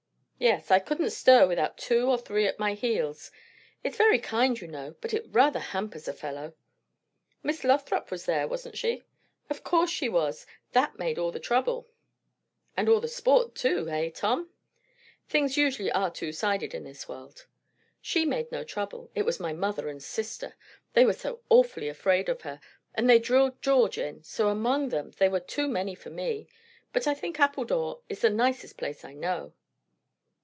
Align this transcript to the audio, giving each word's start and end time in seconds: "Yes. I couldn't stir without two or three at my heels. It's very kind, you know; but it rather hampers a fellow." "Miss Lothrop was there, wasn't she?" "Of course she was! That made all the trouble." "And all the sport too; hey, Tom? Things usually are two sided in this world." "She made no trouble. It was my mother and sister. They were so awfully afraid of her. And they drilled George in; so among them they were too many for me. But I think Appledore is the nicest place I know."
"Yes. 0.41 0.71
I 0.71 0.79
couldn't 0.79 1.11
stir 1.11 1.45
without 1.45 1.77
two 1.77 2.09
or 2.09 2.17
three 2.17 2.47
at 2.47 2.57
my 2.57 2.73
heels. 2.73 3.29
It's 3.83 3.95
very 3.95 4.17
kind, 4.17 4.59
you 4.59 4.67
know; 4.67 4.95
but 4.99 5.13
it 5.13 5.27
rather 5.29 5.59
hampers 5.59 6.07
a 6.07 6.13
fellow." 6.13 6.55
"Miss 7.43 7.63
Lothrop 7.63 8.09
was 8.09 8.25
there, 8.25 8.47
wasn't 8.47 8.75
she?" 8.75 9.03
"Of 9.51 9.63
course 9.63 9.91
she 9.91 10.09
was! 10.09 10.47
That 10.71 10.97
made 10.97 11.19
all 11.19 11.31
the 11.31 11.39
trouble." 11.39 11.89
"And 12.75 12.89
all 12.89 12.99
the 12.99 13.07
sport 13.07 13.53
too; 13.53 13.85
hey, 13.85 14.09
Tom? 14.09 14.49
Things 15.29 15.57
usually 15.57 15.91
are 15.91 16.09
two 16.09 16.31
sided 16.31 16.73
in 16.73 16.85
this 16.85 17.07
world." 17.07 17.45
"She 18.01 18.25
made 18.25 18.51
no 18.51 18.63
trouble. 18.63 19.11
It 19.13 19.25
was 19.27 19.39
my 19.39 19.53
mother 19.53 19.89
and 19.89 20.01
sister. 20.01 20.55
They 20.93 21.05
were 21.05 21.13
so 21.13 21.41
awfully 21.49 21.87
afraid 21.87 22.29
of 22.29 22.41
her. 22.41 22.59
And 22.95 23.07
they 23.07 23.19
drilled 23.19 23.61
George 23.61 23.99
in; 23.99 24.23
so 24.23 24.49
among 24.49 24.89
them 24.89 25.11
they 25.19 25.29
were 25.29 25.39
too 25.39 25.67
many 25.67 25.93
for 25.93 26.09
me. 26.09 26.47
But 26.93 27.05
I 27.05 27.13
think 27.13 27.39
Appledore 27.39 28.01
is 28.09 28.21
the 28.21 28.31
nicest 28.31 28.75
place 28.77 29.05
I 29.05 29.13
know." 29.13 29.53